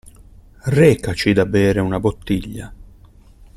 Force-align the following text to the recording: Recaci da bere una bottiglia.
Recaci 0.73 1.31
da 1.31 1.45
bere 1.45 1.79
una 1.79 1.99
bottiglia. 1.99 2.73